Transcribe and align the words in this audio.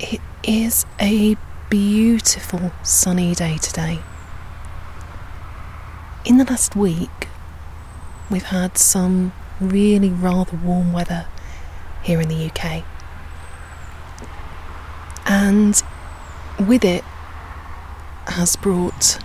It 0.00 0.20
is 0.44 0.86
a 1.00 1.36
beautiful 1.68 2.70
sunny 2.84 3.34
day 3.34 3.58
today. 3.58 3.98
In 6.24 6.38
the 6.38 6.44
last 6.44 6.76
week, 6.76 7.26
we've 8.30 8.44
had 8.44 8.78
some 8.78 9.32
really 9.60 10.10
rather 10.10 10.56
warm 10.56 10.92
weather 10.92 11.26
here 12.04 12.20
in 12.20 12.28
the 12.28 12.46
UK. 12.46 12.84
And 15.26 15.82
with 16.60 16.84
it 16.84 17.02
has 18.28 18.54
brought 18.54 19.18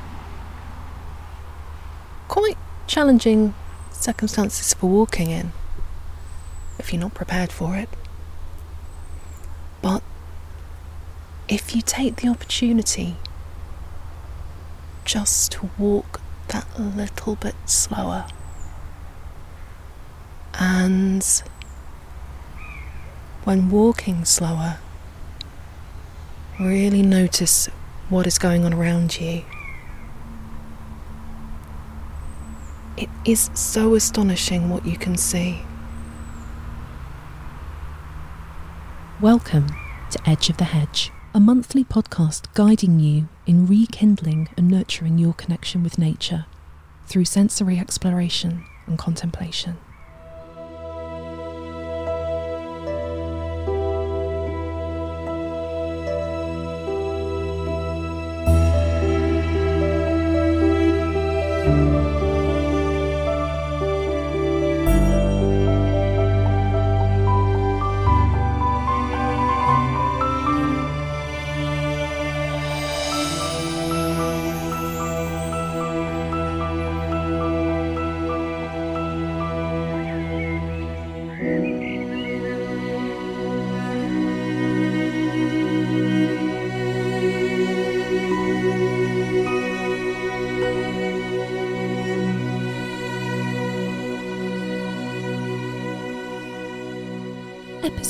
quite 2.28 2.58
challenging 2.88 3.54
circumstances 3.92 4.74
for 4.74 4.90
walking 4.90 5.30
in 5.30 5.54
if 6.80 6.92
you're 6.92 7.00
not 7.00 7.14
prepared 7.14 7.52
for 7.52 7.76
it. 7.76 7.90
If 11.54 11.76
you 11.76 11.84
take 11.84 12.16
the 12.16 12.28
opportunity 12.28 13.16
just 15.06 15.52
to 15.52 15.70
walk 15.78 16.20
that 16.48 16.66
little 16.80 17.36
bit 17.36 17.54
slower 17.66 18.26
and 20.60 21.44
when 23.44 23.70
walking 23.70 24.26
slower, 24.26 24.80
really 26.60 27.04
notice 27.04 27.68
what 28.10 28.26
is 28.26 28.40
going 28.40 28.66
on 28.66 28.74
around 28.74 29.20
you. 29.22 29.44
It 32.98 33.10
is 33.26 33.52
so 33.54 33.94
astonishing 33.94 34.72
what 34.72 34.88
you 34.88 34.98
can 34.98 35.18
see. 35.18 35.62
Welcome 39.22 39.68
to 40.12 40.30
Edge 40.30 40.50
of 40.50 40.58
the 40.58 40.66
Hedge, 40.66 41.12
a 41.36 41.40
monthly 41.40 41.84
podcast 41.84 42.46
guiding 42.54 43.00
you 43.00 43.28
in 43.48 43.66
rekindling 43.66 44.48
and 44.56 44.68
nurturing 44.68 45.18
your 45.18 45.34
connection 45.34 45.82
with 45.82 45.98
nature 45.98 46.46
through 47.08 47.26
sensory 47.26 47.80
exploration 47.80 48.64
and 48.86 49.00
contemplation. 49.00 49.76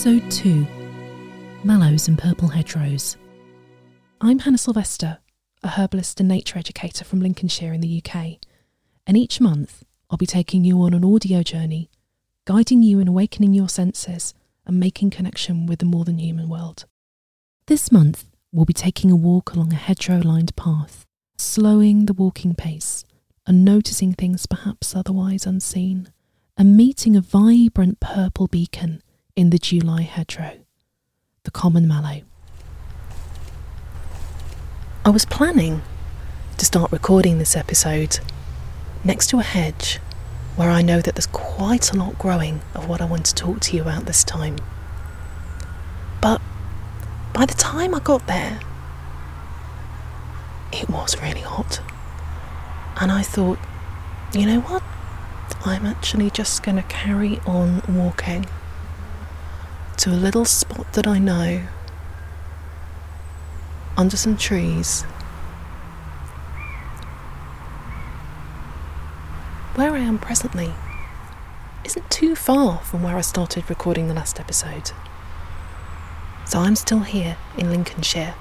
Episode 0.06 0.32
2 0.32 0.68
Mallows 1.64 2.10
and 2.10 2.20
Purple 2.20 2.50
Hedgerows. 2.50 3.16
I'm 4.20 4.40
Hannah 4.40 4.58
Sylvester, 4.58 5.20
a 5.64 5.70
herbalist 5.70 6.20
and 6.20 6.28
nature 6.28 6.60
educator 6.60 7.06
from 7.06 7.22
Lincolnshire 7.22 7.72
in 7.72 7.80
the 7.80 8.04
UK, 8.04 8.36
and 9.08 9.16
each 9.16 9.40
month 9.40 9.86
I'll 10.10 10.18
be 10.18 10.26
taking 10.26 10.66
you 10.66 10.82
on 10.82 10.94
an 10.94 11.06
audio 11.06 11.42
journey, 11.42 11.90
guiding 12.44 12.84
you 12.84 13.00
in 13.00 13.08
awakening 13.08 13.54
your 13.54 13.70
senses 13.70 14.34
and 14.66 14.78
making 14.78 15.12
connection 15.12 15.68
with 15.68 15.80
the 15.80 15.86
more 15.86 16.04
than 16.04 16.18
human 16.18 16.50
world. 16.50 16.84
This 17.68 17.90
month 17.90 18.26
we'll 18.52 18.66
be 18.66 18.74
taking 18.74 19.10
a 19.10 19.16
walk 19.16 19.54
along 19.54 19.72
a 19.72 19.78
hedgerow 19.78 20.20
lined 20.20 20.54
path, 20.58 21.06
slowing 21.38 22.08
the 22.08 22.14
walking 22.14 22.56
pace 22.56 23.06
and 23.48 23.64
noticing 23.64 24.12
things 24.12 24.48
perhaps 24.48 24.98
otherwise 24.98 25.46
unseen, 25.46 26.12
and 26.58 26.76
meeting 26.76 27.16
a 27.16 27.22
vibrant 27.22 28.02
purple 28.02 28.48
beacon 28.48 29.02
in 29.36 29.50
the 29.50 29.58
July 29.58 30.04
hedgerow, 30.04 30.60
the 31.44 31.52
common 31.52 31.88
mallow. 31.88 32.22
I 35.04 35.10
was 35.10 35.26
planning 35.26 35.82
to 36.58 36.66
start 36.66 36.92
recording 36.92 37.40
this 37.40 37.56
episode 37.56 38.20
next 39.04 39.28
to 39.28 39.40
a 39.40 39.44
hedge 39.44 40.00
where 40.56 40.70
I 40.70 40.84
know 40.84 41.02
that 41.02 41.16
there's 41.16 41.28
quite 41.28 41.92
a 41.92 41.98
lot 41.98 42.20
growing 42.20 42.62
of 42.76 42.88
what 42.88 43.02
I 43.02 43.06
want 43.06 43.26
to 43.26 43.34
talk 43.34 43.60
to 43.62 43.76
you 43.76 43.82
about 43.82 44.06
this 44.06 44.24
time. 44.24 44.58
But 46.22 46.40
by 47.34 47.48
the 47.48 47.56
time 47.56 47.96
I 47.96 48.00
got 48.00 48.28
there, 48.28 48.60
it 50.72 50.88
was 50.90 51.20
really 51.24 51.42
hot. 51.42 51.82
And 53.02 53.12
I 53.12 53.24
thought, 53.24 53.58
you 54.36 54.46
know 54.46 54.60
what? 54.60 54.84
I'm 55.66 55.88
actually 55.88 56.30
just 56.30 56.62
going 56.62 56.78
to 56.78 56.84
carry 56.84 57.40
on 57.48 57.82
walking 57.90 58.46
to 59.98 60.10
a 60.10 60.18
little 60.18 60.46
spot 60.46 60.92
that 60.94 61.08
I 61.08 61.20
know 61.20 61.62
under 63.96 64.18
some 64.18 64.38
trees. 64.38 65.04
Where 69.76 69.94
I 69.94 70.00
am 70.00 70.20
presently 70.20 70.74
isn't 71.84 72.10
too 72.10 72.36
far 72.36 72.80
from 72.80 73.04
where 73.04 73.18
I 73.18 73.22
started 73.22 73.70
recording 73.70 74.08
the 74.08 74.14
last 74.14 74.40
episode. 74.40 74.92
So 76.46 76.60
I'm 76.60 76.76
still 76.76 77.00
here 77.00 77.38
in 77.58 77.70
Lincolnshire, 77.70 78.36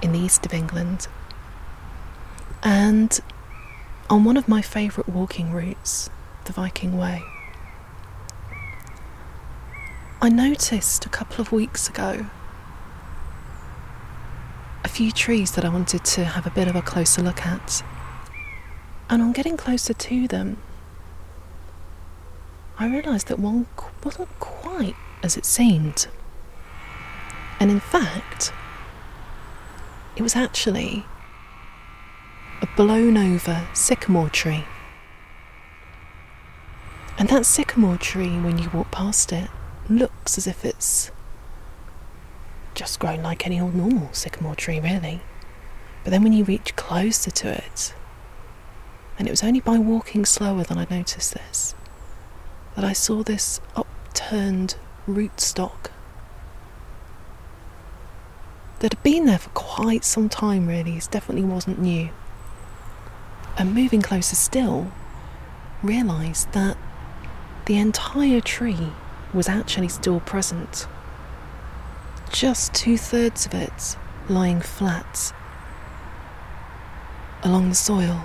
in 0.00 0.12
the 0.12 0.18
east 0.18 0.46
of 0.46 0.54
England, 0.54 1.08
and 2.62 3.20
on 4.08 4.24
one 4.24 4.36
of 4.36 4.48
my 4.48 4.62
favourite 4.62 5.08
walking 5.08 5.52
routes, 5.52 6.10
the 6.44 6.52
Viking 6.52 6.96
Way. 6.96 7.31
I 10.24 10.28
noticed 10.28 11.04
a 11.04 11.08
couple 11.08 11.40
of 11.40 11.50
weeks 11.50 11.88
ago 11.88 12.26
a 14.84 14.88
few 14.88 15.10
trees 15.10 15.50
that 15.56 15.64
I 15.64 15.68
wanted 15.68 16.04
to 16.04 16.24
have 16.24 16.46
a 16.46 16.50
bit 16.50 16.68
of 16.68 16.76
a 16.76 16.80
closer 16.80 17.20
look 17.22 17.44
at. 17.44 17.82
And 19.10 19.20
on 19.20 19.32
getting 19.32 19.56
closer 19.56 19.92
to 19.92 20.28
them, 20.28 20.58
I 22.78 22.86
realised 22.86 23.26
that 23.26 23.40
one 23.40 23.66
wasn't 24.04 24.28
quite 24.38 24.94
as 25.24 25.36
it 25.36 25.44
seemed. 25.44 26.06
And 27.58 27.72
in 27.72 27.80
fact, 27.80 28.52
it 30.14 30.22
was 30.22 30.36
actually 30.36 31.04
a 32.60 32.68
blown 32.76 33.16
over 33.16 33.66
sycamore 33.74 34.30
tree. 34.30 34.66
And 37.18 37.28
that 37.28 37.44
sycamore 37.44 37.96
tree, 37.96 38.38
when 38.38 38.58
you 38.58 38.70
walk 38.72 38.92
past 38.92 39.32
it, 39.32 39.50
looks 39.88 40.38
as 40.38 40.46
if 40.46 40.64
it's 40.64 41.10
just 42.74 42.98
grown 42.98 43.22
like 43.22 43.46
any 43.46 43.60
old 43.60 43.74
normal 43.74 44.12
sycamore 44.12 44.54
tree, 44.54 44.80
really. 44.80 45.20
But 46.04 46.10
then 46.10 46.22
when 46.22 46.32
you 46.32 46.44
reach 46.44 46.74
closer 46.76 47.30
to 47.30 47.48
it, 47.52 47.94
and 49.18 49.28
it 49.28 49.30
was 49.30 49.42
only 49.42 49.60
by 49.60 49.78
walking 49.78 50.24
slower 50.24 50.64
than 50.64 50.78
I 50.78 50.86
noticed 50.90 51.34
this, 51.34 51.74
that 52.74 52.84
I 52.84 52.92
saw 52.92 53.22
this 53.22 53.60
upturned 53.76 54.76
rootstock 55.06 55.90
that 58.80 58.94
had 58.94 59.02
been 59.02 59.26
there 59.26 59.38
for 59.38 59.50
quite 59.50 60.04
some 60.04 60.28
time, 60.28 60.66
really. 60.66 60.96
It 60.96 61.08
definitely 61.10 61.44
wasn't 61.44 61.78
new. 61.78 62.10
And 63.56 63.74
moving 63.74 64.02
closer 64.02 64.34
still, 64.34 64.90
realised 65.82 66.52
that 66.52 66.76
the 67.66 67.76
entire 67.76 68.40
tree 68.40 68.92
was 69.32 69.48
actually 69.48 69.88
still 69.88 70.20
present. 70.20 70.86
Just 72.30 72.74
two 72.74 72.96
thirds 72.96 73.46
of 73.46 73.54
it 73.54 73.96
lying 74.28 74.60
flat 74.60 75.32
along 77.42 77.68
the 77.68 77.74
soil. 77.74 78.24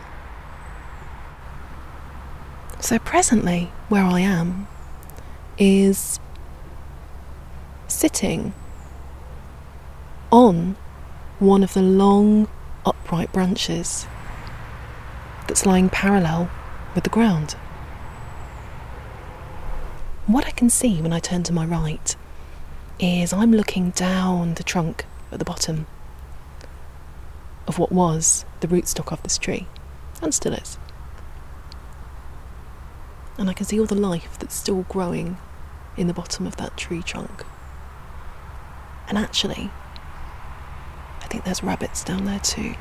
So, 2.80 3.00
presently, 3.00 3.71
where 3.89 4.04
I 4.04 4.19
am 4.19 4.68
is 5.57 6.19
sitting 7.88 8.54
on 10.31 10.75
one 11.39 11.63
of 11.63 11.74
the 11.74 11.81
long 11.81 12.48
upright 12.86 13.31
branches 13.31 14.06
that's 15.48 15.65
lying 15.65 15.89
parallel 15.89 16.50
with 16.94 17.04
the 17.04 17.09
ground. 17.09 17.56
What 20.28 20.46
I 20.46 20.52
can 20.52 20.70
see 20.70 21.02
when 21.02 21.14
I 21.14 21.20
turn 21.20 21.44
to 21.44 21.54
my 21.54 21.66
right 21.66 22.14
is 23.00 23.32
I'm 23.32 23.54
looking 23.54 23.92
down 23.92 24.56
the 24.56 24.64
trunk 24.64 25.06
at 25.32 25.40
the 25.40 25.46
bottom 25.46 25.88
of 27.66 27.80
what 27.80 27.94
was 27.94 28.44
the 28.60 28.68
rootstock 28.68 29.14
of 29.14 29.24
this 29.24 29.38
tree, 29.38 29.68
and 30.22 30.34
still 30.34 30.52
is. 30.52 30.78
And 33.38 33.50
I 33.50 33.54
can 33.54 33.66
see 33.66 33.80
all 33.80 33.86
the 33.86 33.96
life 33.96 34.38
that's 34.38 34.54
still 34.54 34.82
growing 34.90 35.38
in 35.96 36.08
the 36.08 36.14
bottom 36.14 36.46
of 36.46 36.58
that 36.58 36.76
tree 36.76 37.02
trunk. 37.02 37.46
And 39.08 39.18
actually, 39.18 39.72
I 41.22 41.28
think 41.30 41.46
there's 41.46 41.64
rabbits 41.64 42.04
down 42.04 42.26
there 42.26 42.40
too. 42.40 42.76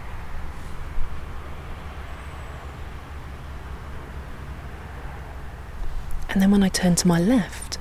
And 6.36 6.42
then 6.42 6.50
when 6.50 6.62
I 6.62 6.68
turn 6.68 6.96
to 6.96 7.08
my 7.08 7.18
left, 7.18 7.78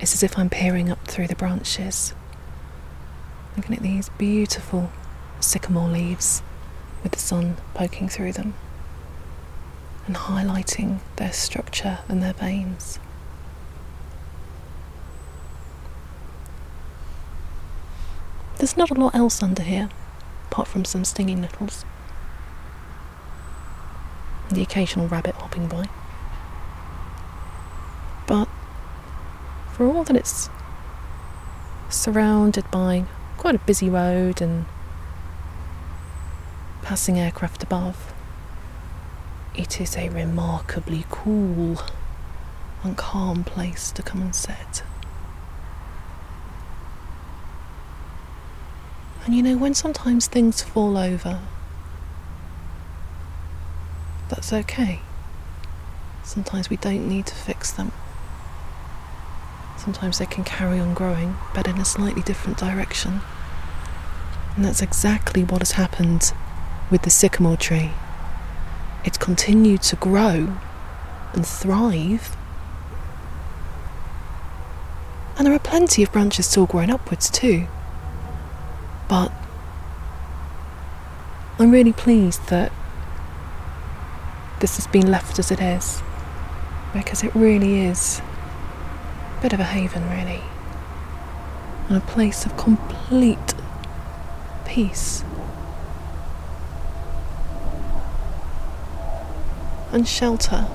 it's 0.00 0.12
as 0.12 0.24
if 0.24 0.36
I'm 0.36 0.50
peering 0.50 0.90
up 0.90 1.06
through 1.06 1.28
the 1.28 1.36
branches, 1.36 2.12
looking 3.56 3.76
at 3.76 3.84
these 3.84 4.08
beautiful 4.08 4.90
sycamore 5.38 5.88
leaves 5.88 6.42
with 7.04 7.12
the 7.12 7.20
sun 7.20 7.58
poking 7.72 8.08
through 8.08 8.32
them 8.32 8.54
and 10.08 10.16
highlighting 10.16 10.98
their 11.14 11.32
structure 11.32 12.00
and 12.08 12.20
their 12.20 12.32
veins. 12.32 12.98
There's 18.58 18.76
not 18.76 18.90
a 18.90 18.94
lot 18.94 19.14
else 19.14 19.40
under 19.40 19.62
here, 19.62 19.88
apart 20.50 20.66
from 20.66 20.84
some 20.84 21.04
stinging 21.04 21.42
nettles. 21.42 21.84
The 24.50 24.62
occasional 24.62 25.06
rabbit 25.06 25.36
hopping 25.36 25.68
by. 25.68 25.88
But 28.26 28.48
that 30.06 30.16
it's 30.16 30.48
surrounded 31.88 32.68
by 32.70 33.04
quite 33.36 33.54
a 33.54 33.58
busy 33.58 33.88
road 33.90 34.40
and 34.40 34.64
passing 36.82 37.18
aircraft 37.18 37.62
above, 37.62 38.12
it 39.54 39.80
is 39.80 39.96
a 39.96 40.08
remarkably 40.08 41.04
cool 41.10 41.78
and 42.82 42.96
calm 42.96 43.42
place 43.44 43.90
to 43.90 44.02
come 44.02 44.22
and 44.22 44.34
sit. 44.34 44.82
And 49.24 49.34
you 49.34 49.42
know, 49.42 49.56
when 49.56 49.74
sometimes 49.74 50.28
things 50.28 50.62
fall 50.62 50.96
over, 50.96 51.40
that's 54.28 54.52
okay. 54.52 55.00
Sometimes 56.22 56.70
we 56.70 56.76
don't 56.76 57.08
need 57.08 57.26
to 57.26 57.34
fix 57.34 57.72
them. 57.72 57.90
Sometimes 59.76 60.18
they 60.18 60.26
can 60.26 60.44
carry 60.44 60.78
on 60.78 60.94
growing, 60.94 61.36
but 61.54 61.68
in 61.68 61.78
a 61.78 61.84
slightly 61.84 62.22
different 62.22 62.58
direction. 62.58 63.20
And 64.56 64.64
that's 64.64 64.82
exactly 64.82 65.44
what 65.44 65.60
has 65.60 65.72
happened 65.72 66.32
with 66.90 67.02
the 67.02 67.10
sycamore 67.10 67.56
tree. 67.56 67.92
It's 69.04 69.18
continued 69.18 69.82
to 69.82 69.96
grow 69.96 70.56
and 71.32 71.46
thrive. 71.46 72.36
And 75.36 75.46
there 75.46 75.54
are 75.54 75.58
plenty 75.58 76.02
of 76.02 76.10
branches 76.10 76.46
still 76.46 76.66
growing 76.66 76.90
upwards 76.90 77.30
too. 77.30 77.68
But 79.08 79.30
I'm 81.58 81.70
really 81.70 81.92
pleased 81.92 82.48
that 82.48 82.72
this 84.60 84.76
has 84.76 84.86
been 84.86 85.10
left 85.10 85.38
as 85.38 85.50
it 85.50 85.60
is 85.60 86.02
because 86.92 87.22
it 87.22 87.34
really 87.34 87.80
is 87.80 88.22
bit 89.46 89.52
of 89.52 89.60
a 89.60 89.62
haven, 89.62 90.02
really, 90.10 90.40
and 91.88 91.96
a 91.96 92.00
place 92.00 92.44
of 92.44 92.56
complete 92.56 93.54
peace 94.64 95.22
and 99.92 100.08
shelter. 100.08 100.66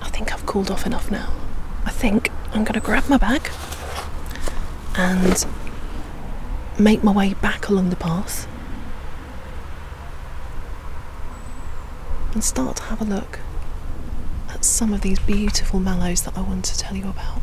I 0.00 0.08
think 0.08 0.32
I've 0.32 0.46
cooled 0.46 0.70
off 0.70 0.86
enough 0.86 1.10
now. 1.10 1.30
I 1.84 1.90
think 1.90 2.30
I'm 2.54 2.64
going 2.64 2.72
to 2.72 2.80
grab 2.80 3.06
my 3.10 3.18
bag 3.18 3.50
and 4.96 5.44
make 6.78 7.04
my 7.04 7.12
way 7.12 7.34
back 7.34 7.68
along 7.68 7.90
the 7.90 7.96
path 7.96 8.48
and 12.34 12.42
start 12.42 12.76
to 12.76 12.82
have 12.84 13.00
a 13.00 13.04
look 13.04 13.38
at 14.48 14.64
some 14.64 14.92
of 14.92 15.02
these 15.02 15.18
beautiful 15.18 15.80
mallows 15.80 16.22
that 16.22 16.36
I 16.36 16.42
want 16.42 16.64
to 16.66 16.78
tell 16.78 16.96
you 16.96 17.08
about. 17.08 17.42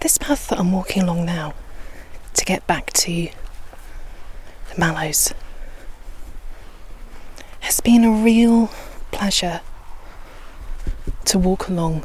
This 0.00 0.16
path 0.16 0.48
that 0.48 0.58
I'm 0.58 0.72
walking 0.72 1.02
along 1.02 1.26
now 1.26 1.54
to 2.34 2.44
get 2.44 2.66
back 2.66 2.92
to 2.92 3.28
Mallows 4.78 5.34
has 7.60 7.80
been 7.80 8.04
a 8.04 8.12
real 8.12 8.70
pleasure 9.10 9.60
to 11.24 11.36
walk 11.36 11.66
along 11.66 12.04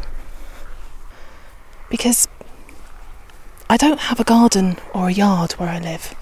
because 1.92 2.28
I 3.70 3.78
don't 3.78 4.00
have 4.00 4.20
a 4.20 4.24
garden 4.24 4.78
or 4.92 5.10
a 5.10 5.14
yard 5.14 5.52
where 5.54 5.70
I 5.70 5.78
live. 5.78 6.16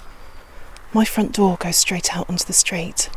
My 0.92 1.06
front 1.06 1.32
door 1.32 1.56
goes 1.58 1.78
straight 1.78 2.14
out 2.14 2.30
onto 2.30 2.44
the 2.44 2.52
street. 2.52 3.10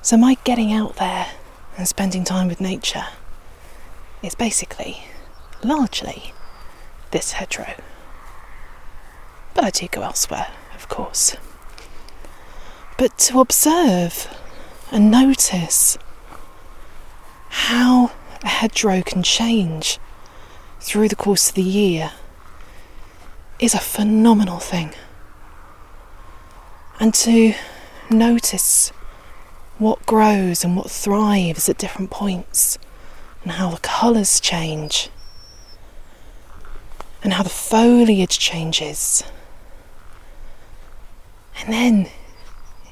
So 0.00 0.16
my 0.16 0.38
getting 0.44 0.72
out 0.72 0.96
there 0.96 1.26
and 1.76 1.86
spending 1.86 2.24
time 2.24 2.48
with 2.48 2.58
nature 2.58 3.04
is 4.22 4.34
basically 4.34 5.04
largely 5.62 6.32
this 7.10 7.32
hedgerow. 7.32 7.74
But 9.52 9.64
I 9.64 9.70
do 9.70 9.88
go 9.88 10.00
elsewhere, 10.00 10.46
of 10.74 10.88
course. 10.88 11.36
But 12.98 13.18
to 13.18 13.40
observe 13.40 14.28
and 14.90 15.10
notice 15.10 15.98
how 17.48 18.12
a 18.42 18.48
hedgerow 18.48 19.02
can 19.02 19.22
change 19.22 19.98
through 20.80 21.08
the 21.08 21.16
course 21.16 21.48
of 21.48 21.54
the 21.54 21.62
year 21.62 22.12
is 23.58 23.74
a 23.74 23.78
phenomenal 23.78 24.58
thing. 24.58 24.92
And 26.98 27.14
to 27.14 27.54
notice 28.10 28.90
what 29.78 30.04
grows 30.06 30.64
and 30.64 30.76
what 30.76 30.90
thrives 30.90 31.68
at 31.68 31.78
different 31.78 32.10
points 32.10 32.78
and 33.42 33.52
how 33.52 33.70
the 33.70 33.78
colours 33.78 34.40
change 34.40 35.08
and 37.22 37.32
how 37.32 37.42
the 37.42 37.48
foliage 37.48 38.38
changes. 38.38 39.24
And 41.60 41.72
then, 41.72 42.08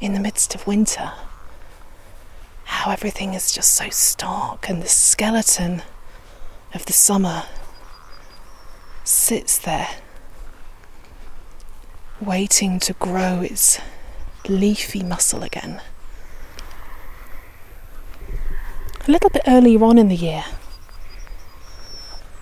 in 0.00 0.14
the 0.14 0.20
midst 0.20 0.54
of 0.54 0.66
winter, 0.66 1.12
how 2.64 2.90
everything 2.90 3.34
is 3.34 3.52
just 3.52 3.74
so 3.74 3.90
stark 3.90 4.68
and 4.68 4.82
the 4.82 4.88
skeleton 4.88 5.82
of 6.72 6.86
the 6.86 6.92
summer 6.92 7.44
sits 9.04 9.58
there, 9.58 9.88
waiting 12.20 12.78
to 12.80 12.92
grow 12.94 13.40
its 13.40 13.80
leafy 14.48 15.02
muscle 15.02 15.42
again. 15.42 15.80
A 19.06 19.10
little 19.10 19.30
bit 19.30 19.42
earlier 19.46 19.82
on 19.84 19.98
in 19.98 20.08
the 20.08 20.16
year, 20.16 20.44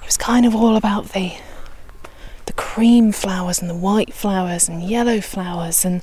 it 0.02 0.06
was 0.06 0.16
kind 0.16 0.44
of 0.44 0.54
all 0.54 0.76
about 0.76 1.12
the 1.12 1.32
the 2.48 2.54
cream 2.54 3.12
flowers 3.12 3.60
and 3.60 3.68
the 3.68 3.74
white 3.74 4.14
flowers 4.14 4.70
and 4.70 4.82
yellow 4.82 5.20
flowers 5.20 5.84
and 5.84 6.02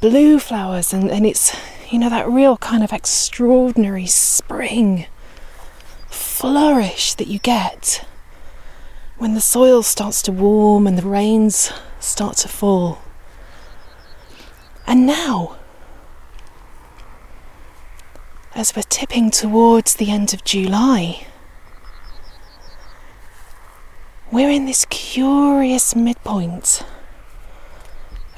blue 0.00 0.40
flowers 0.40 0.92
and, 0.92 1.08
and 1.08 1.24
it's 1.24 1.56
you 1.92 1.96
know 1.96 2.10
that 2.10 2.28
real 2.28 2.56
kind 2.56 2.82
of 2.82 2.92
extraordinary 2.92 4.04
spring 4.04 5.06
flourish 6.08 7.14
that 7.14 7.28
you 7.28 7.38
get 7.38 8.04
when 9.18 9.34
the 9.34 9.40
soil 9.40 9.80
starts 9.80 10.22
to 10.22 10.32
warm 10.32 10.88
and 10.88 10.98
the 10.98 11.06
rains 11.06 11.72
start 12.00 12.36
to 12.38 12.48
fall. 12.48 12.98
And 14.88 15.06
now, 15.06 15.56
as 18.54 18.74
we're 18.74 18.82
tipping 18.82 19.30
towards 19.30 19.94
the 19.94 20.10
end 20.10 20.34
of 20.34 20.42
July, 20.42 21.26
we're 24.38 24.48
in 24.50 24.66
this 24.66 24.84
curious 24.84 25.96
midpoint 25.96 26.84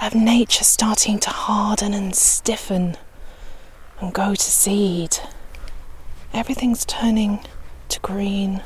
of 0.01 0.15
nature 0.15 0.65
starting 0.65 1.19
to 1.19 1.29
harden 1.29 1.93
and 1.93 2.17
stiffen 2.17 2.97
and 4.01 4.15
go 4.15 4.35
to 4.35 4.41
seed. 4.41 5.19
Everything's 6.33 6.87
turning 6.87 7.41
to 7.91 8.01
green 8.01 8.63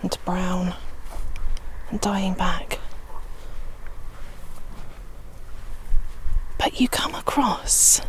and 0.00 0.10
to 0.10 0.18
brown 0.20 0.74
and 1.90 2.00
dying 2.00 2.32
back. 2.32 2.78
But 6.58 6.80
you 6.80 6.88
come 6.88 7.14
across 7.14 8.00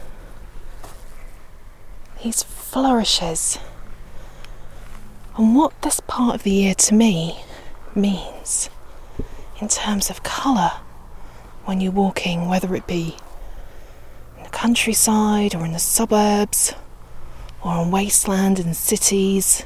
these 2.24 2.44
flourishes. 2.44 3.60
And 5.36 5.54
what 5.54 5.82
this 5.82 6.00
part 6.00 6.34
of 6.36 6.44
the 6.44 6.52
year 6.52 6.76
to 6.76 6.94
me 6.94 7.42
means 7.98 8.70
in 9.60 9.68
terms 9.68 10.10
of 10.10 10.24
colour 10.24 10.72
when 11.66 11.82
you're 11.82 11.92
walking, 11.92 12.48
whether 12.48 12.74
it 12.76 12.88
be 12.88 13.18
in 14.38 14.44
the 14.44 14.50
countryside 14.50 15.54
or 15.56 15.66
in 15.66 15.74
the 15.74 15.80
suburbs 15.80 16.74
or 17.64 17.72
on 17.72 17.92
wasteland 17.92 18.60
in 18.60 18.74
cities. 18.74 19.66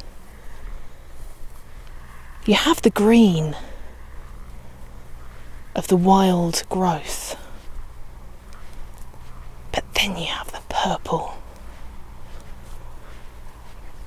You 2.46 2.56
have 2.56 2.82
the 2.82 2.90
green 2.90 3.56
of 5.76 5.88
the 5.90 5.98
wild 5.98 6.64
growth, 6.70 7.36
but 9.72 9.84
then 9.94 10.18
you 10.18 10.26
have 10.26 10.52
the 10.52 10.62
purple. 10.70 11.36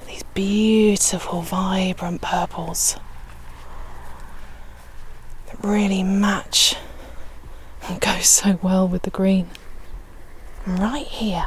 These 0.08 0.24
beautiful, 0.34 1.42
vibrant 1.42 2.22
purples 2.22 2.96
really 5.64 6.02
match 6.02 6.76
and 7.88 8.00
go 8.00 8.18
so 8.20 8.58
well 8.62 8.86
with 8.86 9.02
the 9.02 9.10
green. 9.10 9.48
Right 10.66 11.06
here, 11.06 11.46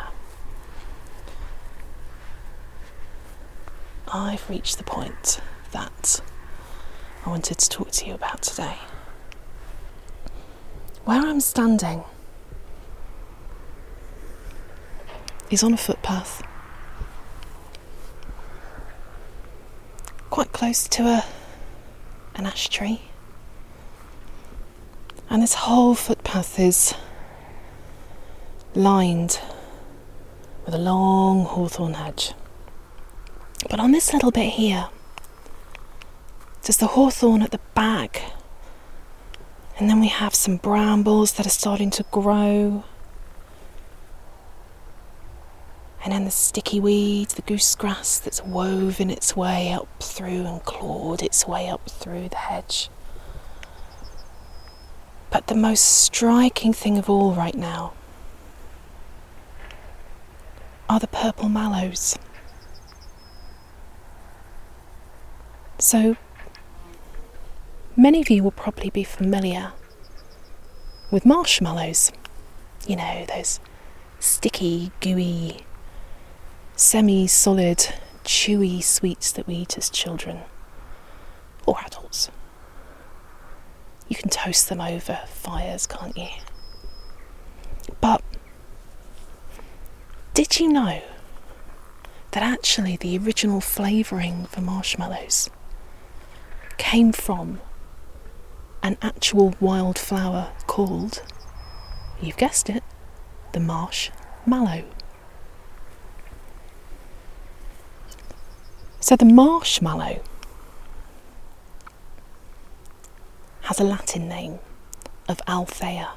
I've 4.11 4.49
reached 4.49 4.77
the 4.77 4.83
point 4.83 5.39
that 5.71 6.21
I 7.25 7.29
wanted 7.29 7.57
to 7.59 7.69
talk 7.69 7.91
to 7.91 8.05
you 8.07 8.13
about 8.13 8.41
today. 8.41 8.77
Where 11.05 11.21
I'm 11.21 11.39
standing 11.39 12.03
is 15.49 15.63
on 15.63 15.73
a 15.73 15.77
footpath, 15.77 16.43
quite 20.29 20.51
close 20.51 20.87
to 20.89 21.03
a 21.03 21.25
an 22.35 22.45
ash 22.45 22.69
tree. 22.69 23.01
And 25.29 25.43
this 25.43 25.55
whole 25.55 25.93
footpath 25.93 26.57
is 26.57 26.93
lined 28.73 29.39
with 30.65 30.73
a 30.73 30.77
long 30.77 31.45
hawthorn 31.45 31.95
hedge. 31.95 32.33
But 33.69 33.79
on 33.79 33.91
this 33.91 34.13
little 34.13 34.31
bit 34.31 34.53
here, 34.53 34.87
there's 36.63 36.77
the 36.77 36.87
hawthorn 36.87 37.41
at 37.41 37.51
the 37.51 37.59
back, 37.75 38.33
and 39.77 39.89
then 39.89 39.99
we 39.99 40.07
have 40.07 40.33
some 40.33 40.57
brambles 40.57 41.33
that 41.33 41.45
are 41.45 41.49
starting 41.49 41.89
to 41.91 42.03
grow, 42.11 42.83
and 46.03 46.13
then 46.13 46.23
the 46.25 46.31
sticky 46.31 46.79
weeds, 46.79 47.33
the 47.33 47.41
goosegrass 47.41 48.19
that's 48.19 48.43
woven 48.43 49.09
its 49.09 49.35
way 49.35 49.71
up 49.71 49.87
through 50.01 50.45
and 50.45 50.63
clawed 50.63 51.21
its 51.21 51.47
way 51.47 51.67
up 51.67 51.89
through 51.89 52.29
the 52.29 52.37
hedge. 52.37 52.89
But 55.29 55.47
the 55.47 55.55
most 55.55 55.81
striking 55.81 56.73
thing 56.73 56.97
of 56.97 57.09
all 57.09 57.33
right 57.33 57.55
now 57.55 57.93
are 60.89 60.99
the 60.99 61.07
purple 61.07 61.49
mallows. 61.49 62.17
So, 65.79 66.15
many 67.95 68.21
of 68.21 68.29
you 68.29 68.41
will 68.41 68.51
probably 68.51 68.89
be 68.89 69.03
familiar 69.03 69.73
with 71.11 71.25
marshmallows. 71.25 72.11
You 72.87 72.95
know, 72.95 73.25
those 73.27 73.59
sticky, 74.19 74.91
gooey, 75.01 75.65
semi 76.75 77.27
solid, 77.27 77.93
chewy 78.23 78.81
sweets 78.81 79.31
that 79.33 79.45
we 79.45 79.55
eat 79.55 79.77
as 79.77 79.89
children 79.89 80.39
or 81.65 81.77
adults. 81.85 82.29
You 84.07 84.15
can 84.15 84.29
toast 84.29 84.69
them 84.69 84.79
over 84.79 85.19
fires, 85.27 85.85
can't 85.87 86.17
you? 86.17 86.29
But 87.99 88.21
did 90.33 90.59
you 90.59 90.71
know 90.71 91.01
that 92.31 92.43
actually 92.43 92.97
the 92.97 93.17
original 93.17 93.59
flavouring 93.59 94.45
for 94.45 94.61
marshmallows 94.61 95.49
came 96.77 97.11
from 97.11 97.59
an 98.83 98.97
actual 99.01 99.55
wildflower 99.59 100.51
called, 100.67 101.23
you've 102.21 102.37
guessed 102.37 102.69
it, 102.69 102.83
the 103.53 103.59
marshmallow? 103.59 104.83
So 108.99 109.15
the 109.15 109.25
marshmallow 109.25 110.21
has 113.67 113.81
a 113.81 113.83
Latin 113.83 114.29
name 114.29 114.59
of 115.27 115.41
Althaea, 115.45 116.11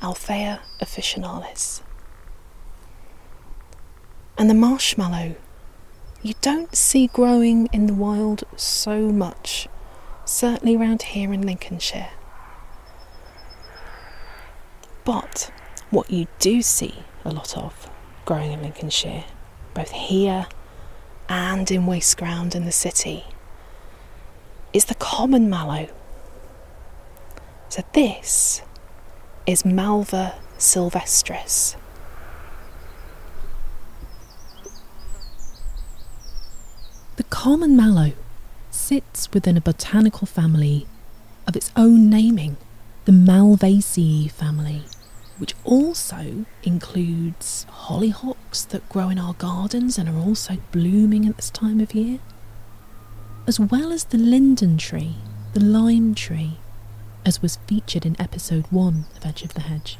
Althaea 0.00 0.60
officinalis. 0.80 1.82
And 4.38 4.48
the 4.48 4.54
marshmallow 4.54 5.34
you 6.22 6.32
don't 6.40 6.74
see 6.74 7.08
growing 7.08 7.68
in 7.70 7.84
the 7.84 7.92
wild 7.92 8.44
so 8.56 9.12
much, 9.12 9.68
certainly 10.24 10.74
around 10.74 11.02
here 11.02 11.34
in 11.34 11.42
Lincolnshire. 11.42 12.12
But 15.04 15.52
what 15.90 16.10
you 16.10 16.28
do 16.38 16.62
see 16.62 17.04
a 17.26 17.30
lot 17.30 17.58
of 17.58 17.90
growing 18.24 18.52
in 18.52 18.62
Lincolnshire, 18.62 19.24
both 19.74 19.90
here 19.90 20.46
and 21.28 21.70
in 21.70 21.84
waste 21.84 22.16
ground 22.16 22.54
in 22.54 22.64
the 22.64 22.72
city, 22.72 23.26
is 24.72 24.86
the 24.86 24.94
common 24.94 25.50
mallow 25.50 25.86
so 27.70 27.84
this 27.92 28.62
is 29.46 29.64
Malva 29.64 30.34
sylvestris. 30.58 31.76
The 37.14 37.22
common 37.24 37.76
mallow 37.76 38.12
sits 38.72 39.30
within 39.32 39.56
a 39.56 39.60
botanical 39.60 40.26
family 40.26 40.88
of 41.46 41.54
its 41.54 41.70
own 41.76 42.10
naming, 42.10 42.56
the 43.04 43.12
Malvaceae 43.12 44.32
family, 44.32 44.82
which 45.38 45.54
also 45.62 46.44
includes 46.64 47.66
hollyhocks 47.70 48.66
that 48.70 48.88
grow 48.88 49.10
in 49.10 49.18
our 49.20 49.34
gardens 49.34 49.96
and 49.96 50.08
are 50.08 50.18
also 50.18 50.56
blooming 50.72 51.24
at 51.24 51.36
this 51.36 51.50
time 51.50 51.78
of 51.78 51.94
year, 51.94 52.18
as 53.46 53.60
well 53.60 53.92
as 53.92 54.04
the 54.04 54.18
linden 54.18 54.76
tree, 54.76 55.14
the 55.52 55.60
lime 55.60 56.16
tree, 56.16 56.56
as 57.24 57.42
was 57.42 57.56
featured 57.66 58.06
in 58.06 58.20
episode 58.20 58.66
1 58.70 59.06
of 59.16 59.26
Edge 59.26 59.42
of 59.42 59.54
the 59.54 59.60
Hedge. 59.62 59.98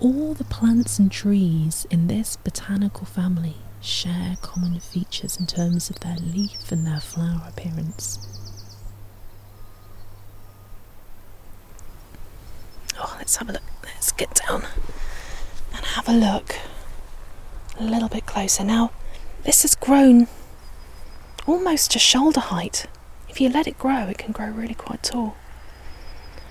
All 0.00 0.34
the 0.34 0.44
plants 0.44 0.98
and 0.98 1.10
trees 1.10 1.86
in 1.90 2.06
this 2.06 2.36
botanical 2.36 3.04
family 3.06 3.56
share 3.80 4.36
common 4.40 4.80
features 4.80 5.36
in 5.36 5.46
terms 5.46 5.90
of 5.90 6.00
their 6.00 6.16
leaf 6.16 6.70
and 6.72 6.86
their 6.86 7.00
flower 7.00 7.42
appearance. 7.48 8.26
Oh, 12.98 13.14
let's 13.18 13.36
have 13.36 13.48
a 13.48 13.52
look. 13.52 13.62
Let's 13.84 14.12
get 14.12 14.40
down 14.48 14.64
and 15.74 15.84
have 15.84 16.08
a 16.08 16.12
look 16.12 16.56
a 17.78 17.84
little 17.84 18.08
bit 18.08 18.26
closer. 18.26 18.64
Now, 18.64 18.90
this 19.44 19.62
has 19.62 19.74
grown 19.74 20.26
almost 21.46 21.90
to 21.92 21.98
shoulder 21.98 22.40
height 22.40 22.86
if 23.30 23.40
you 23.40 23.48
let 23.48 23.68
it 23.68 23.78
grow, 23.78 24.08
it 24.08 24.18
can 24.18 24.32
grow 24.32 24.48
really 24.48 24.74
quite 24.74 25.04
tall. 25.04 25.36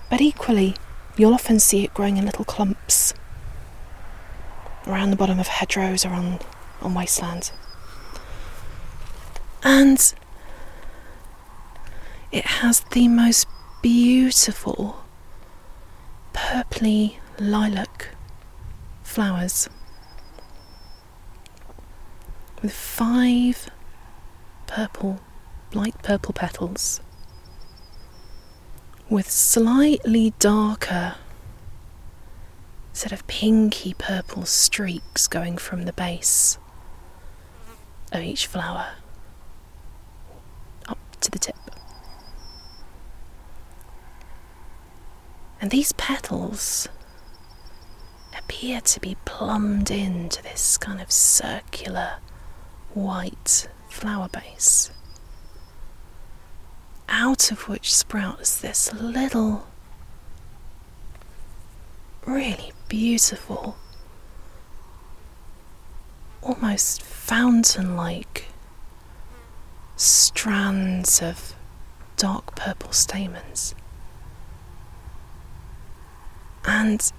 But 0.10 0.22
equally, 0.22 0.76
you'll 1.18 1.34
often 1.34 1.60
see 1.60 1.84
it 1.84 1.94
growing 1.94 2.16
in 2.16 2.26
little 2.26 2.46
clumps 2.46 3.14
around 4.88 5.10
the 5.10 5.18
bottom 5.18 5.40
of 5.40 5.48
hedgerows 5.48 6.06
or 6.06 6.10
on, 6.10 6.40
on 6.82 6.94
wastelands. 6.94 7.52
And 9.62 10.14
it 12.32 12.46
has 12.46 12.80
the 12.92 13.10
most 13.10 13.46
beautiful 13.82 15.04
purply 16.32 17.20
lilac 17.38 18.08
flowers 19.04 19.68
with 22.62 22.72
five 22.72 23.70
purple 24.66 25.20
light 25.74 25.96
purple 26.02 26.34
petals 26.34 27.02
with 29.10 29.30
slightly 29.30 30.34
darker, 30.40 31.16
sort 32.94 33.12
of 33.12 33.26
pinky 33.28 33.94
purple 33.98 34.46
streaks 34.46 35.28
going 35.28 35.58
from 35.58 35.86
the 35.86 35.94
base 35.94 36.58
of 38.12 38.22
each 38.22 38.46
flower 38.48 38.94
up 40.88 40.98
to 41.22 41.32
the 41.32 41.40
tip. 41.40 41.56
And 45.62 45.72
these 45.72 45.92
petals 45.94 46.88
appear 48.38 48.82
to 48.82 49.00
be 49.00 49.18
plumbed 49.26 49.92
into 49.92 50.42
this 50.44 50.78
kind 50.78 51.02
of 51.02 51.12
circular 51.12 52.18
white 52.94 53.68
flower 53.90 54.30
base, 54.30 54.92
out 57.10 57.52
of 57.52 57.68
which 57.68 57.94
sprouts 57.94 58.60
this 58.60 58.94
little, 58.94 59.68
really 62.26 62.72
beautiful, 62.88 63.78
almost 66.42 67.02
fountain 67.02 67.96
like 67.96 68.46
strands 69.96 71.22
of 71.22 71.54
dark 72.16 72.56
purple 72.56 72.92
stamens. 72.92 73.76
And 76.66 77.12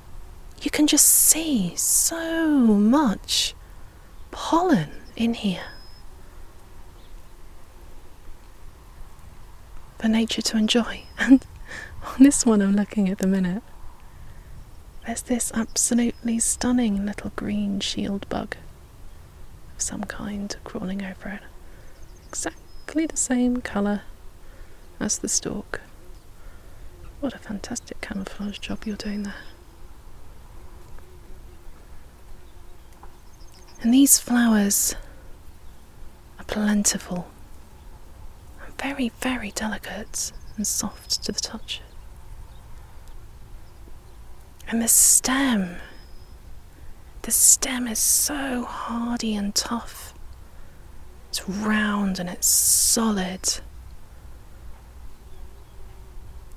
you 0.62 0.70
can 0.70 0.86
just 0.86 1.06
see 1.06 1.74
so 1.76 2.48
much 2.48 3.54
pollen 4.30 4.90
in 5.16 5.34
here. 5.34 5.79
For 10.00 10.08
nature 10.08 10.40
to 10.40 10.56
enjoy. 10.56 11.02
And 11.18 11.44
on 12.02 12.22
this 12.24 12.46
one 12.46 12.62
I'm 12.62 12.74
looking 12.74 13.10
at 13.10 13.18
the 13.18 13.26
minute, 13.26 13.62
there's 15.06 15.20
this 15.20 15.52
absolutely 15.54 16.38
stunning 16.38 17.04
little 17.04 17.32
green 17.36 17.80
shield 17.80 18.26
bug 18.30 18.56
of 19.76 19.82
some 19.82 20.04
kind 20.04 20.56
crawling 20.64 21.04
over 21.04 21.28
it. 21.28 21.42
Exactly 22.28 23.04
the 23.04 23.18
same 23.18 23.58
colour 23.58 24.02
as 24.98 25.18
the 25.18 25.28
stalk. 25.28 25.82
What 27.20 27.34
a 27.34 27.38
fantastic 27.38 28.00
camouflage 28.00 28.58
job 28.58 28.86
you're 28.86 28.96
doing 28.96 29.24
there. 29.24 29.34
And 33.82 33.92
these 33.92 34.18
flowers 34.18 34.94
are 36.38 36.44
plentiful 36.44 37.28
very, 38.80 39.10
very 39.20 39.50
delicate 39.50 40.32
and 40.56 40.66
soft 40.66 41.22
to 41.24 41.32
the 41.32 41.40
touch. 41.40 41.80
And 44.68 44.80
the 44.80 44.88
stem, 44.88 45.76
the 47.22 47.30
stem 47.30 47.86
is 47.88 47.98
so 47.98 48.64
hardy 48.64 49.34
and 49.34 49.54
tough. 49.54 50.14
It's 51.28 51.48
round 51.48 52.18
and 52.18 52.28
it's 52.28 52.46
solid. 52.46 53.60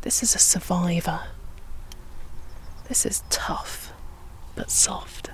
This 0.01 0.21
is 0.21 0.35
a 0.35 0.39
survivor. 0.39 1.21
This 2.87 3.05
is 3.05 3.23
tough 3.29 3.91
but 4.55 4.69
soft. 4.69 5.29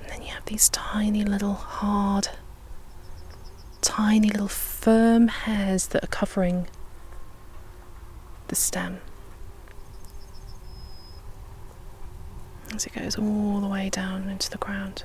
And 0.00 0.10
then 0.10 0.22
you 0.22 0.28
have 0.28 0.44
these 0.44 0.68
tiny 0.68 1.24
little 1.24 1.54
hard, 1.54 2.28
tiny 3.86 4.28
little 4.28 4.48
firm 4.48 5.28
hairs 5.28 5.86
that 5.86 6.02
are 6.02 6.08
covering 6.08 6.66
the 8.48 8.56
stem. 8.56 9.00
As 12.74 12.84
it 12.84 12.94
goes 12.94 13.16
all 13.16 13.60
the 13.60 13.68
way 13.68 13.88
down 13.88 14.28
into 14.28 14.50
the 14.50 14.58
ground. 14.58 15.04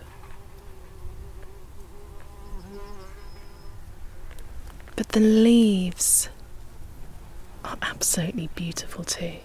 But 4.96 5.10
the 5.10 5.20
leaves 5.20 6.30
are 7.64 7.78
absolutely 7.84 8.50
beautiful 8.56 9.04
too. 9.04 9.36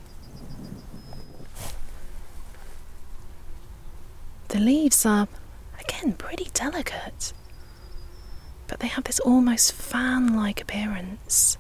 The 4.49 4.61
leaves 4.61 5.05
are, 5.05 5.29
again, 5.79 6.15
pretty 6.15 6.49
delicate, 6.55 7.35
but 8.69 8.81
they 8.81 8.87
have 8.89 9.05
this 9.05 9.21
almost 9.21 9.73
fan 9.73 10.35
like 10.35 10.61
appearance. 10.61 11.59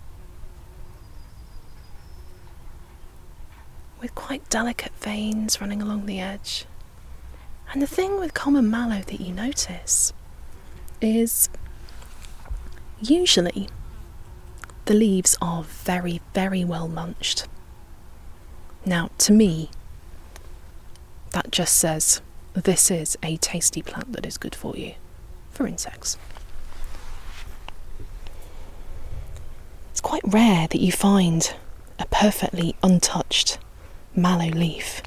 With 4.01 4.14
quite 4.14 4.49
delicate 4.51 4.92
veins 5.01 5.61
running 5.61 5.81
along 5.81 6.07
the 6.07 6.21
edge. 6.21 6.66
And 7.73 7.83
the 7.83 7.87
thing 7.87 8.19
with 8.19 8.35
common 8.35 8.71
mallow 8.71 9.03
that 9.03 9.21
you 9.21 9.33
notice 9.33 10.12
is 11.01 11.49
usually 13.01 13.69
the 14.87 14.95
leaves 14.95 15.37
are 15.42 15.62
very, 15.64 16.21
very 16.33 16.64
well 16.64 16.88
munched. 16.88 17.47
Now, 18.85 19.11
to 19.19 19.33
me, 19.33 19.71
that 21.31 21.51
just 21.51 21.77
says 21.77 22.23
this 22.55 22.90
is 22.90 23.19
a 23.23 23.37
tasty 23.38 23.83
plant 23.83 24.12
that 24.12 24.25
is 24.25 24.38
good 24.38 24.55
for 24.55 24.77
you, 24.77 24.95
for 25.51 25.66
insects. 25.66 26.16
Quite 30.07 30.23
rare 30.25 30.69
that 30.69 30.81
you 30.81 30.92
find 30.92 31.53
a 31.99 32.07
perfectly 32.07 32.77
untouched 32.81 33.59
mallow 34.14 34.51
leaf. 34.51 35.03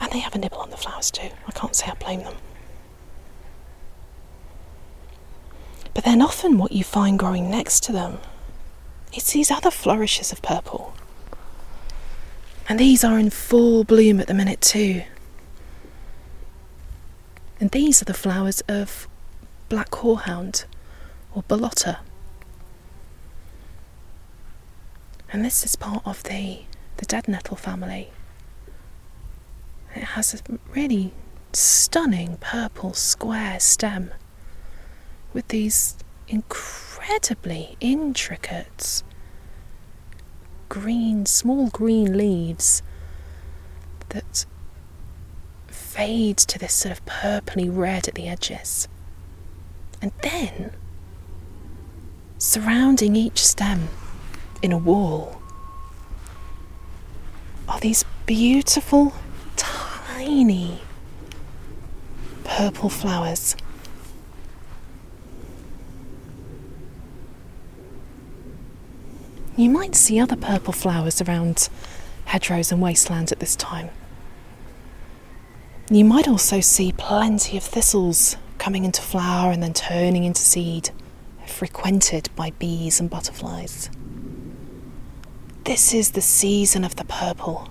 And 0.00 0.12
they 0.12 0.20
have 0.20 0.36
a 0.36 0.38
nibble 0.38 0.58
on 0.58 0.70
the 0.70 0.76
flowers 0.76 1.10
too. 1.10 1.30
I 1.48 1.50
can't 1.50 1.74
say 1.74 1.86
I 1.88 1.94
blame 1.94 2.20
them. 2.20 2.36
But 5.92 6.04
then 6.04 6.22
often 6.22 6.56
what 6.56 6.70
you 6.70 6.84
find 6.84 7.18
growing 7.18 7.50
next 7.50 7.82
to 7.82 7.92
them 7.92 8.18
is 9.12 9.32
these 9.32 9.50
other 9.50 9.72
flourishes 9.72 10.30
of 10.30 10.40
purple. 10.40 10.94
And 12.68 12.78
these 12.78 13.02
are 13.02 13.18
in 13.18 13.30
full 13.30 13.82
bloom 13.82 14.20
at 14.20 14.28
the 14.28 14.34
minute 14.34 14.60
too. 14.60 15.02
And 17.58 17.72
these 17.72 18.00
are 18.00 18.04
the 18.04 18.14
flowers 18.14 18.60
of 18.68 19.08
black 19.68 19.90
horehound 19.90 20.66
or 21.34 21.42
Ballota. 21.44 21.98
And 25.32 25.44
this 25.44 25.64
is 25.64 25.76
part 25.76 26.02
of 26.06 26.22
the, 26.24 26.62
the 26.98 27.06
dead 27.06 27.26
nettle 27.26 27.56
family. 27.56 28.10
It 29.94 30.04
has 30.04 30.34
a 30.34 30.58
really 30.74 31.12
stunning 31.52 32.38
purple 32.40 32.92
square 32.92 33.60
stem 33.60 34.12
with 35.32 35.48
these 35.48 35.96
incredibly 36.28 37.76
intricate 37.80 39.02
green, 40.68 41.26
small 41.26 41.68
green 41.68 42.16
leaves 42.16 42.82
that 44.10 44.46
fade 45.68 46.38
to 46.38 46.58
this 46.58 46.72
sort 46.72 46.92
of 46.92 47.04
purpley 47.04 47.68
red 47.70 48.08
at 48.08 48.14
the 48.14 48.28
edges. 48.28 48.88
And 50.00 50.12
then, 50.22 50.72
surrounding 52.42 53.14
each 53.14 53.38
stem 53.38 53.88
in 54.62 54.72
a 54.72 54.76
wall, 54.76 55.40
are 57.68 57.78
these 57.78 58.04
beautiful, 58.26 59.14
tiny 59.54 60.80
purple 62.42 62.88
flowers. 62.88 63.54
You 69.56 69.70
might 69.70 69.94
see 69.94 70.18
other 70.18 70.34
purple 70.34 70.72
flowers 70.72 71.22
around 71.22 71.68
hedgerows 72.24 72.72
and 72.72 72.82
wastelands 72.82 73.30
at 73.30 73.38
this 73.38 73.54
time. 73.54 73.88
You 75.88 76.04
might 76.04 76.26
also 76.26 76.58
see 76.58 76.90
plenty 76.90 77.56
of 77.56 77.62
thistles 77.62 78.36
coming 78.58 78.84
into 78.84 79.00
flower 79.00 79.52
and 79.52 79.62
then 79.62 79.74
turning 79.74 80.24
into 80.24 80.40
seed, 80.40 80.90
frequented 81.52 82.28
by 82.34 82.50
bees 82.50 82.98
and 82.98 83.08
butterflies. 83.08 83.90
This 85.64 85.94
is 85.94 86.12
the 86.12 86.20
season 86.20 86.82
of 86.82 86.96
the 86.96 87.04
purple. 87.04 87.68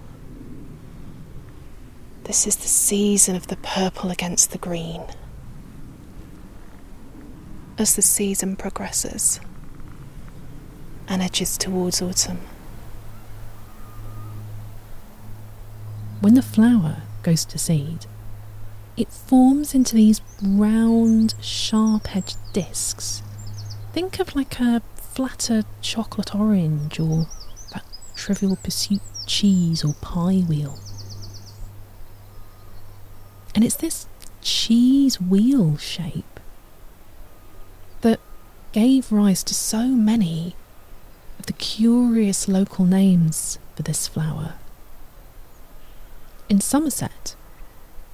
This 2.24 2.48
is 2.48 2.56
the 2.56 2.67
season 2.70 3.36
of 3.36 3.48
the 3.48 3.58
purple 3.58 4.12
against 4.12 4.52
the 4.52 4.58
green. 4.58 5.04
As 7.78 7.96
the 7.96 8.02
season 8.02 8.56
progresses, 8.56 9.41
and 11.08 11.22
edges 11.22 11.58
towards 11.58 12.02
autumn. 12.02 12.39
When 16.22 16.36
the 16.36 16.41
flower 16.41 17.02
goes 17.24 17.44
to 17.46 17.58
seed, 17.58 18.06
it 18.96 19.10
forms 19.10 19.74
into 19.74 19.96
these 19.96 20.22
round, 20.41 21.34
sharp 21.41 22.15
edged 22.15 22.38
discs. 22.54 23.24
Think 23.94 24.20
of 24.20 24.36
like 24.36 24.60
a 24.60 24.82
flatter 24.96 25.64
chocolate 25.82 26.34
orange 26.34 27.00
or 27.00 27.28
that 27.74 27.84
trivial 28.16 28.56
pursuit 28.56 29.02
cheese 29.28 29.84
or 29.84 29.94
pie 29.96 30.44
wheel. 30.48 30.80
And 33.54 33.66
it's 33.66 33.76
this 33.76 34.08
cheese 34.42 35.20
wheel 35.20 35.76
shape 35.78 36.40
that 38.00 38.20
gave 38.72 39.12
rise 39.12 39.44
to 39.44 39.54
so 39.54 39.88
many 39.88 40.56
of 41.38 41.48
the 41.48 41.54
curious 41.54 42.48
local 42.48 42.86
names 42.86 43.60
for 43.76 43.84
this 43.84 44.08
flower. 44.08 44.54
In 46.48 46.62
Somerset, 46.62 47.36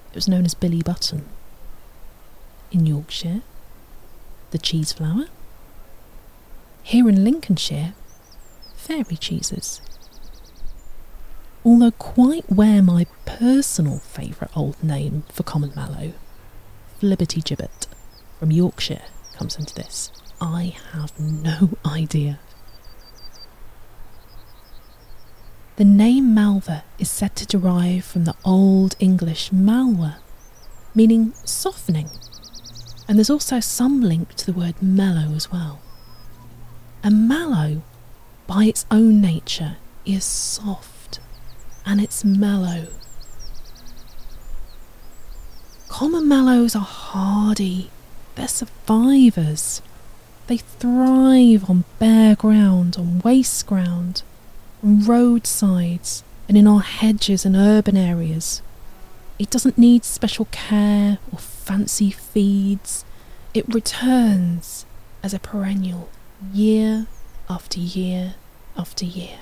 it 0.10 0.16
was 0.16 0.28
known 0.28 0.46
as 0.46 0.56
Billy 0.56 0.82
Button. 0.82 1.26
In 2.72 2.86
Yorkshire, 2.88 3.42
the 4.52 4.58
cheese 4.58 4.92
flower. 4.92 5.26
Here 6.88 7.10
in 7.10 7.26
Lincolnshire, 7.26 7.96
fairy 8.78 9.18
cheeses. 9.18 9.82
Although 11.66 11.92
quite 11.92 12.50
where 12.50 12.82
my 12.82 13.08
personal 13.26 14.00
favourite 14.00 14.56
old 14.56 14.82
name 14.82 15.24
for 15.30 15.44
common 15.44 15.74
mallow, 15.76 16.14
Flibbertigibbet 17.02 17.88
from 18.40 18.54
Yorkshire, 18.54 19.02
comes 19.34 19.58
into 19.58 19.76
this, 19.76 20.14
I 20.40 20.78
have 20.94 21.12
no 21.20 21.72
idea. 21.86 22.40
The 25.76 25.84
name 25.84 26.34
Malva 26.34 26.86
is 26.98 27.10
said 27.10 27.36
to 27.36 27.46
derive 27.46 28.06
from 28.06 28.24
the 28.24 28.36
Old 28.46 28.96
English 28.98 29.52
malwa, 29.52 30.20
meaning 30.96 31.34
softening, 31.44 32.12
and 33.10 33.18
there's 33.20 33.30
also 33.30 33.60
some 33.60 34.00
link 34.00 34.36
to 34.36 34.46
the 34.46 34.58
word 34.58 34.82
mellow 34.82 35.36
as 35.36 35.52
well. 35.52 35.82
And 37.08 37.26
mallow, 37.26 37.84
by 38.48 38.66
its 38.66 38.86
own 38.92 39.22
nature, 39.22 39.78
is 40.06 40.26
soft 40.26 41.22
and 41.86 42.02
it's 42.02 42.26
mellow. 42.26 42.88
Common 45.88 46.28
mallows 46.28 46.76
are 46.76 46.82
hardy, 46.82 47.92
they're 48.36 48.50
survivors. 48.50 49.82
They 50.48 50.58
thrive 50.58 51.70
on 51.70 51.86
bare 51.98 52.36
ground, 52.36 52.98
on 52.98 53.20
waste 53.20 53.66
ground, 53.68 54.24
on 54.84 55.06
roadsides, 55.06 56.26
and 56.50 56.58
in 56.58 56.68
our 56.68 56.82
hedges 56.82 57.46
and 57.46 57.56
urban 57.56 57.96
areas. 57.96 58.62
It 59.40 59.50
doesn't 59.50 59.78
need 59.78 60.04
special 60.04 60.50
care 60.52 61.20
or 61.32 61.40
fancy 61.40 62.12
feeds. 62.12 63.06
It 63.54 63.74
returns 63.74 64.86
as 65.24 65.34
a 65.34 65.40
perennial 65.40 66.10
year 66.54 67.08
after 67.50 67.80
year 67.80 68.36
after 68.76 69.06
year. 69.06 69.40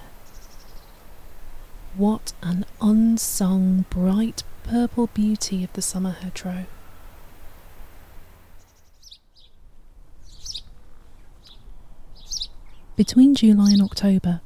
What 1.95 2.33
an 2.41 2.65
unsung, 2.81 3.85
bright 3.89 4.43
purple 4.63 5.07
beauty 5.07 5.63
of 5.63 5.71
the 5.73 5.81
summer 5.81 6.11
hedgerow. 6.11 6.65
Between 12.95 13.35
July 13.35 13.71
and 13.71 13.81
October, 13.81 14.41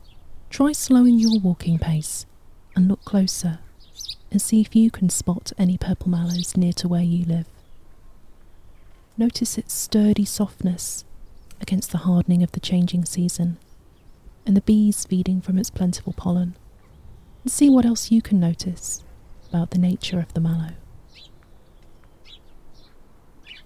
Try 0.49 0.71
slowing 0.71 1.19
your 1.19 1.39
walking 1.39 1.77
pace 1.77 2.25
and 2.75 2.87
look 2.87 3.05
closer 3.05 3.59
and 4.31 4.41
see 4.41 4.61
if 4.61 4.75
you 4.75 4.89
can 4.89 5.09
spot 5.09 5.51
any 5.59 5.77
purple 5.77 6.09
mallows 6.09 6.57
near 6.57 6.73
to 6.73 6.87
where 6.87 7.03
you 7.03 7.23
live. 7.23 7.45
Notice 9.15 9.57
its 9.59 9.73
sturdy 9.73 10.25
softness 10.25 11.05
against 11.61 11.91
the 11.91 11.99
hardening 11.99 12.43
of 12.43 12.51
the 12.51 12.59
changing 12.59 13.05
season 13.05 13.57
and 14.45 14.55
the 14.55 14.61
bees 14.61 15.05
feeding 15.05 15.41
from 15.41 15.57
its 15.57 15.69
plentiful 15.69 16.13
pollen, 16.13 16.57
and 17.43 17.51
see 17.51 17.69
what 17.69 17.85
else 17.85 18.11
you 18.11 18.21
can 18.21 18.39
notice 18.39 19.03
about 19.49 19.71
the 19.71 19.77
nature 19.77 20.19
of 20.19 20.33
the 20.33 20.39
mallow. 20.39 20.73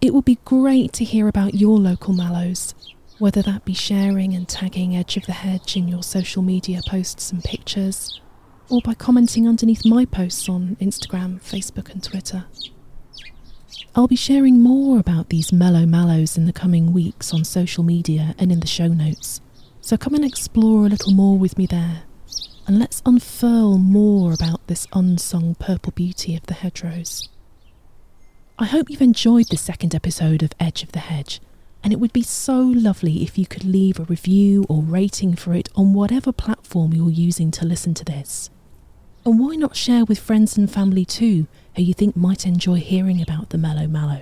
It 0.02 0.14
would 0.14 0.26
be 0.26 0.40
great 0.44 0.92
to 0.94 1.06
hear 1.06 1.28
about 1.28 1.54
your 1.54 1.78
local 1.78 2.14
mallows 2.14 2.74
whether 3.20 3.42
that 3.42 3.64
be 3.64 3.74
sharing 3.74 4.34
and 4.34 4.50
tagging 4.50 4.96
Edge 4.96 5.18
of 5.18 5.26
the 5.26 5.32
Hedge 5.32 5.78
in 5.78 5.88
your 5.88 6.04
social 6.04 6.42
media 6.42 6.82
posts 6.86 7.32
and 7.32 7.44
pictures, 7.44 8.20
or 8.70 8.82
by 8.84 8.94
commenting 8.94 9.48
underneath 9.48 9.86
my 9.86 10.04
posts 10.04 10.50
on 10.50 10.76
Instagram, 10.82 11.40
Facebook, 11.42 11.90
and 11.92 12.04
Twitter. 12.04 12.46
I'll 13.96 14.08
be 14.08 14.16
sharing 14.16 14.62
more 14.62 15.00
about 15.00 15.30
these 15.30 15.54
mellow 15.54 15.86
mallows 15.86 16.38
in 16.38 16.46
the 16.46 16.54
coming 16.54 16.94
weeks 16.94 17.34
on 17.34 17.44
social 17.44 17.84
media 17.84 18.36
and 18.38 18.52
in 18.52 18.60
the 18.60 18.68
show 18.68 18.88
notes, 18.88 19.42
so 19.82 19.98
come 19.98 20.16
and 20.16 20.26
explore 20.26 20.86
a 20.86 20.90
little 20.90 21.14
more 21.14 21.38
with 21.38 21.58
me 21.58 21.66
there, 21.66 22.04
and 22.68 22.80
let's 22.80 23.02
unfurl 23.06 23.78
more 23.78 24.34
about 24.34 24.66
this 24.68 24.88
unsung 24.94 25.56
purple 25.56 25.92
beauty 25.92 26.36
of 26.36 26.46
the 26.48 26.54
hedgerows. 26.54 27.30
I 28.58 28.66
hope 28.66 28.90
you've 28.90 29.02
enjoyed 29.02 29.48
this 29.50 29.62
second 29.62 29.94
episode 29.96 30.44
of 30.44 30.54
Edge 30.60 30.84
of 30.84 30.92
the 30.92 31.00
Hedge 31.00 31.42
and 31.84 31.92
it 31.92 32.00
would 32.00 32.14
be 32.14 32.24
so 32.24 32.60
lovely 32.60 33.24
if 33.24 33.38
you 33.38 33.46
could 33.46 33.66
leave 33.66 34.00
a 34.00 34.04
review 34.04 34.66
or 34.70 34.82
rating 34.82 35.36
for 35.36 35.54
it 35.54 35.68
on 35.76 35.94
whatever 35.94 36.32
platform 36.32 36.94
you're 36.94 37.10
using 37.10 37.52
to 37.52 37.66
listen 37.66 37.94
to 37.94 38.06
this. 38.06 38.50
And 39.26 39.40
why 39.40 39.56
not 39.56 39.76
share 39.76 40.06
with 40.06 40.20
friends 40.20 40.58
and 40.58 40.70
family 40.70 41.06
too, 41.06 41.48
who 41.76 41.82
you 41.82 41.94
think 41.94 42.16
might 42.16 42.46
enjoy 42.46 42.76
hearing 42.76 43.22
about 43.22 43.50
the 43.50 43.58
Mellow 43.58 43.88
Mallow? 43.88 44.22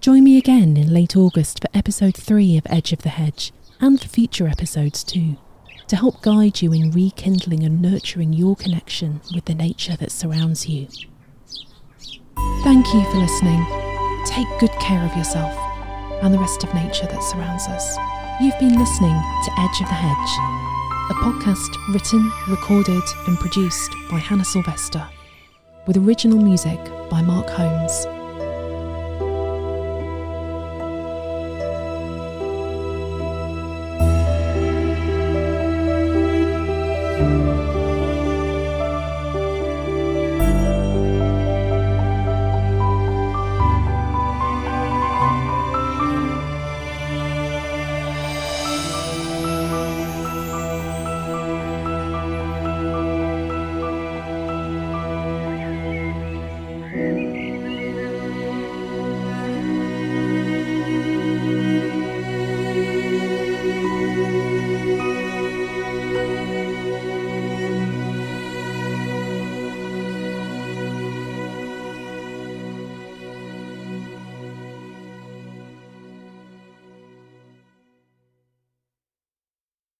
Join 0.00 0.24
me 0.24 0.38
again 0.38 0.76
in 0.76 0.92
late 0.92 1.16
August 1.16 1.60
for 1.60 1.68
episode 1.76 2.16
3 2.16 2.56
of 2.58 2.66
Edge 2.66 2.92
of 2.92 3.02
the 3.02 3.08
Hedge, 3.10 3.52
and 3.80 4.00
for 4.00 4.08
future 4.08 4.48
episodes 4.48 5.02
too, 5.04 5.36
to 5.88 5.96
help 5.96 6.22
guide 6.22 6.62
you 6.62 6.72
in 6.72 6.90
rekindling 6.90 7.64
and 7.64 7.82
nurturing 7.82 8.32
your 8.32 8.56
connection 8.56 9.20
with 9.34 9.46
the 9.46 9.54
nature 9.54 9.96
that 9.96 10.12
surrounds 10.12 10.68
you. 10.68 10.88
Thank 12.62 12.86
you 12.92 13.02
for 13.10 13.18
listening 13.18 13.66
Take 14.26 14.46
good 14.58 14.72
care 14.72 15.02
of 15.04 15.16
yourself 15.16 15.56
and 16.22 16.32
the 16.32 16.38
rest 16.38 16.62
of 16.62 16.74
nature 16.74 17.06
that 17.06 17.22
surrounds 17.22 17.66
us. 17.68 17.96
You've 18.40 18.58
been 18.58 18.78
listening 18.78 19.16
to 19.44 19.50
Edge 19.58 19.80
of 19.80 19.88
the 19.88 19.94
Hedge, 19.94 20.79
a 21.10 21.14
podcast 21.14 21.76
written, 21.92 22.30
recorded, 22.46 23.02
and 23.26 23.36
produced 23.40 23.90
by 24.08 24.18
Hannah 24.18 24.44
Sylvester, 24.44 25.04
with 25.88 25.96
original 25.96 26.40
music 26.40 26.78
by 27.10 27.20
Mark 27.20 27.50
Holmes. 27.50 28.06